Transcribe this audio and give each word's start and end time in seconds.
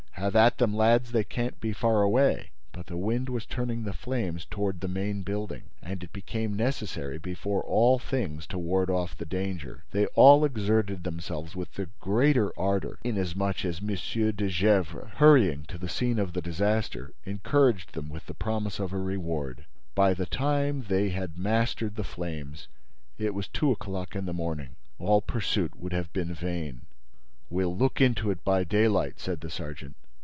Have 0.15 0.35
at 0.35 0.59
them, 0.59 0.71
lads! 0.71 1.13
They 1.13 1.23
can't 1.23 1.59
be 1.59 1.73
far 1.73 2.03
away!" 2.03 2.51
But 2.73 2.85
the 2.85 2.95
wind 2.95 3.27
was 3.27 3.43
turning 3.47 3.81
the 3.85 3.91
flames 3.91 4.45
toward 4.45 4.79
the 4.79 4.87
main 4.87 5.23
building; 5.23 5.63
and 5.81 6.03
it 6.03 6.13
became 6.13 6.53
necessary, 6.55 7.17
before 7.17 7.63
all 7.63 7.97
things, 7.97 8.45
to 8.47 8.59
ward 8.59 8.91
off 8.91 9.17
the 9.17 9.25
danger. 9.25 9.83
They 9.89 10.05
all 10.07 10.45
exerted 10.45 11.03
themselves 11.03 11.55
with 11.55 11.73
the 11.73 11.89
greater 11.99 12.53
ardor 12.55 12.99
inasmuch 13.03 13.65
as 13.65 13.79
M. 13.81 13.87
de 13.87 14.47
Gesvres, 14.47 15.09
hurrying 15.15 15.63
to 15.63 15.79
the 15.79 15.89
scene 15.89 16.19
of 16.19 16.33
the 16.33 16.41
disaster, 16.41 17.15
encouraged 17.25 17.93
them 17.93 18.07
with 18.07 18.27
the 18.27 18.35
promise 18.35 18.79
of 18.79 18.93
a 18.93 18.99
reward. 18.99 19.65
By 19.95 20.13
the 20.13 20.27
time 20.27 20.81
that 20.81 20.87
they 20.89 21.09
had 21.09 21.35
mastered 21.35 21.95
the 21.95 22.03
flames, 22.03 22.67
it 23.17 23.33
was 23.33 23.47
two 23.47 23.71
o'clock 23.71 24.15
in 24.15 24.27
the 24.27 24.33
morning. 24.33 24.75
All 24.99 25.21
pursuit 25.21 25.75
would 25.79 25.93
have 25.93 26.13
been 26.13 26.31
vain. 26.35 26.81
"We'll 27.49 27.75
look 27.75 27.99
into 27.99 28.29
it 28.29 28.43
by 28.43 28.63
daylight," 28.63 29.19
said 29.19 29.41
the 29.41 29.49
sergeant. 29.49 29.95